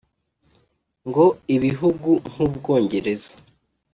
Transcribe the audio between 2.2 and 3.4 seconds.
nk’U Bwongereza